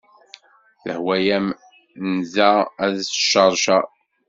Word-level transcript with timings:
Tehwa-am 0.81 1.47
nnda 2.05 2.49
ad 2.83 2.91
d-tecceṛceṛ. 2.95 3.83